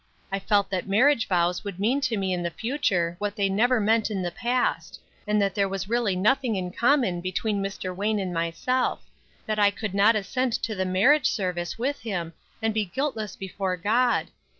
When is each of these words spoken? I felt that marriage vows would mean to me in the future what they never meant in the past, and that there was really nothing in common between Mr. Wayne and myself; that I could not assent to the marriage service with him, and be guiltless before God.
I 0.31 0.39
felt 0.39 0.71
that 0.71 0.87
marriage 0.89 1.27
vows 1.27 1.63
would 1.63 1.79
mean 1.79 2.01
to 2.01 2.17
me 2.17 2.33
in 2.33 2.41
the 2.41 2.49
future 2.49 3.15
what 3.19 3.35
they 3.35 3.49
never 3.49 3.79
meant 3.79 4.09
in 4.09 4.23
the 4.23 4.31
past, 4.31 4.99
and 5.27 5.39
that 5.39 5.53
there 5.53 5.69
was 5.69 5.87
really 5.87 6.15
nothing 6.15 6.55
in 6.55 6.71
common 6.71 7.21
between 7.21 7.61
Mr. 7.63 7.95
Wayne 7.95 8.17
and 8.17 8.33
myself; 8.33 9.03
that 9.45 9.59
I 9.59 9.69
could 9.69 9.93
not 9.93 10.15
assent 10.15 10.53
to 10.63 10.73
the 10.73 10.85
marriage 10.85 11.27
service 11.29 11.77
with 11.77 11.99
him, 12.01 12.33
and 12.63 12.73
be 12.73 12.85
guiltless 12.85 13.35
before 13.35 13.77
God. 13.77 14.29